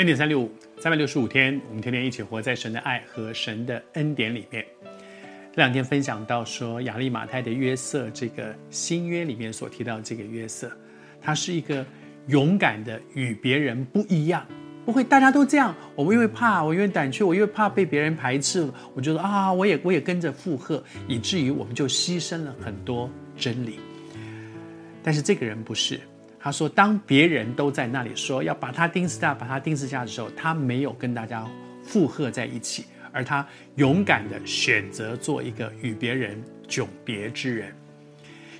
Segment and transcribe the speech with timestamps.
[0.00, 4.64] 恩典三六五，三百六十五天，我们天天一起活在神的爱和神的恩典里面。
[5.52, 10.72] 这两天分享到说，亚利马太的约瑟，这个新约里面所提到这个约瑟，
[11.20, 11.84] 他是一个
[12.28, 14.46] 勇敢的，与别人不一样，
[14.86, 23.78] 不会大家都这样，我们因为怕，我因为胆怯，我因为怕被别人排斥，我觉得啊，我也我也跟着附和，以至于我们就牺牲了很多真理。
[25.02, 26.00] 但是这个人不是。
[26.42, 31.46] 他说：“当别人都在那里说要把他钉死架，把他钉死下的时候，他没有跟大家
[31.84, 37.70] 附和在一起，而他勇敢的选择做一个与别人迥别之人。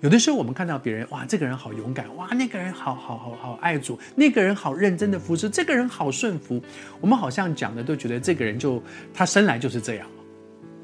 [0.00, 6.60] 有的时候，我们看到别人，哇，这个人好勇敢，哇，那个人好好好好爱主，那个人好认真的服侍，这个人好顺服。
[7.00, 8.82] 我们好像讲的都觉得这个人就
[9.14, 10.08] 他生来就是这样，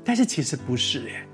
[0.05, 1.27] 但是其实不是耶。”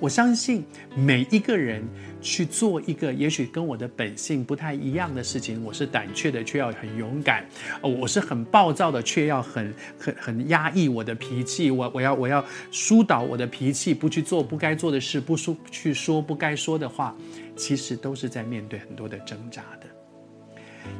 [0.00, 0.64] 我相信
[0.96, 1.82] 每一个人
[2.20, 7.42] 去做一个也许跟我的本性不太一样的事情，我是胆怯的，却要很勇敢；
[7.82, 11.70] 我是很暴躁的，却要很很很压抑我的脾气。
[11.70, 17.16] 我我要我要疏导我的脾气，不去做不该做的事，不说去说不该说的话，
[17.56, 19.86] 其实都是在面对很多的挣扎的。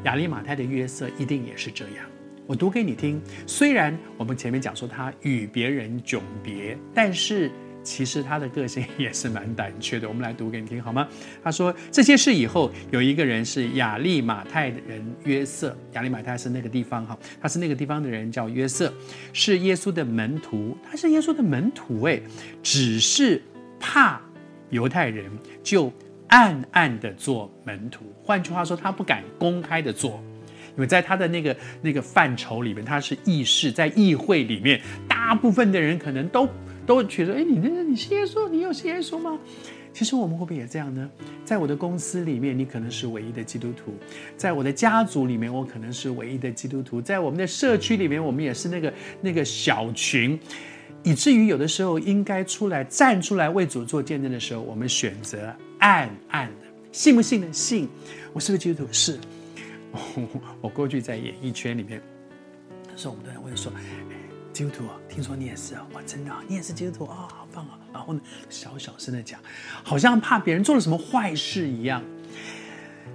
[0.05, 2.05] 亚利马太的约瑟一定也是这样。
[2.49, 3.23] 我读给你听。
[3.47, 7.49] 虽然我们前面讲说他与别人迥别，但是。
[7.89, 10.06] 其实他的个性也是蛮胆怯的。
[10.06, 11.08] 我们来读给你听好吗？
[11.42, 15.75] 他说，这些事以后，有一个人是亚利马泰的人约瑟。
[15.94, 18.92] 亚利马泰是那个地方哈，他是那个地方的人叫约瑟，
[19.33, 20.77] 是耶稣的门徒。
[20.84, 22.22] 他是耶稣的门徒诶，
[22.62, 23.42] 只是
[23.81, 24.20] 怕
[24.69, 25.25] 犹太人，
[25.62, 25.91] 就
[26.28, 28.05] 暗暗的做门徒。
[28.22, 30.22] 换句话说，他不敢公开的做，
[30.77, 34.78] 因为在他的那个那个范畴里面，他是议事，在议会里面，
[35.09, 36.47] 大部分的人可能都。
[36.89, 38.49] 都觉得，哎，你那，你信耶稣？
[38.49, 39.38] 你有信耶稣吗？
[39.93, 41.10] 其实我们会不会也这样呢？
[41.44, 43.93] 在我的公司里面，你可能是唯一的基督徒；
[44.38, 50.38] 在我的家族里面，我可能是唯一的基督徒；在我们的社区里面，我们也是那个那个小群，
[51.03, 57.87] 以至于有的时候应该出来站出来为主做见证的时候，我们选择暗暗的，信不信的信。
[58.32, 58.93] 我是不是基督徒？
[58.93, 59.19] 是。
[60.62, 62.00] 我过去在演艺圈里面，
[62.91, 63.71] 那时候我们都在问说。
[64.59, 65.87] 基督徒，听说你也是啊？
[65.93, 67.79] 哇，真的，你也是基督徒啊，好棒啊！
[67.93, 68.21] 然后呢，
[68.51, 69.39] 小小声的讲，
[69.85, 72.03] 好像怕别人做了什么坏事一样。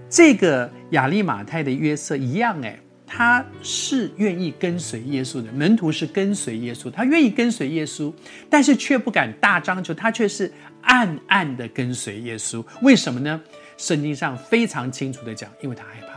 [0.10, 8.14] 这个亚利马泰的约瑟一样，哎，他是愿意跟随耶稣的，门徒是跟随耶稣，他愿意跟随耶稣，
[8.50, 10.50] 但是却不敢大张求，他却是
[10.84, 12.66] 暗暗的跟随耶稣。
[12.82, 13.42] 为什么呢？
[13.76, 16.13] 圣经上非常清楚的讲，因为他害怕。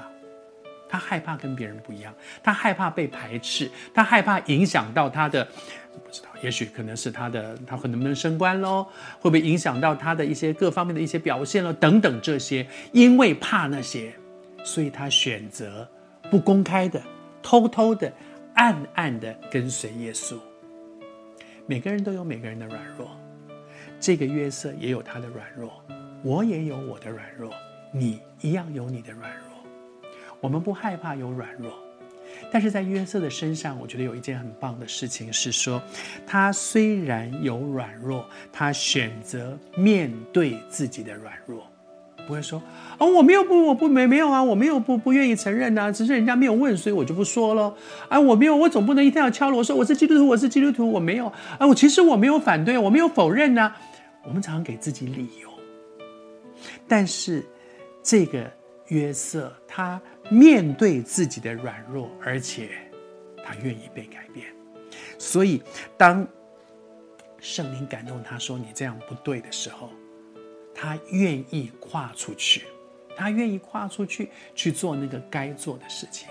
[0.88, 5.44] 他害怕跟别人不一样，他害怕被排斥，他害怕影响到他的，
[6.04, 8.84] 不知道，也许可能是他的，他能不能升官喽？
[9.20, 11.72] 会不会影响到他的一些各方面的一些表现了？
[11.72, 14.14] 等等这些，因为怕那些，
[14.64, 15.88] 所以他选择
[16.30, 17.02] 不公开的、
[17.42, 18.12] 偷偷的、
[18.54, 20.36] 暗暗的跟随耶稣。
[21.66, 23.10] 每个人都有每个人的软弱，
[23.98, 25.82] 这个约瑟也有他的软弱，
[26.22, 27.52] 我也有我的软弱，
[27.92, 29.35] 你一样有你的软弱。
[30.40, 31.72] 我们不害怕有软弱，
[32.52, 35.82] 但是在约瑟的身上，我觉得有一件很棒的事情是说，
[36.26, 41.66] 他虽然有软弱，他选择面对自己的软弱，
[42.26, 47.74] 不会说啊、哦，我没有不，我不没没有啊，我没有不不愿意承认呐、只是人家没有问，所以我就不说了。
[48.08, 51.26] 啊，我没有，我总不能一定要敲锣说我是基督徒，我是基督徒，我没有
[51.58, 53.72] 啊，我其实我没有反对，我没有否认呐、
[54.24, 55.48] 我们常常给自己理由，
[56.86, 57.44] 但是
[58.02, 58.50] 这个。
[58.88, 60.00] 约瑟，他
[60.30, 62.70] 面对自己的软弱，而且
[63.44, 64.46] 他愿意被改变。
[65.18, 65.62] 所以，
[65.96, 66.26] 当
[67.38, 69.90] 圣灵感动他说“你这样不对”的时候，
[70.74, 72.62] 他愿意跨出去，
[73.16, 76.28] 他愿意跨出去去做那个该做的事情。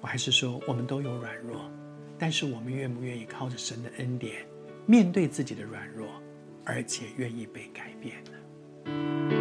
[0.00, 1.70] 我还是说，我们都有软弱，
[2.18, 4.46] 但是我们愿不愿意靠着神的恩典，
[4.86, 6.08] 面对自己的软弱，
[6.64, 9.33] 而且愿意被改变呢？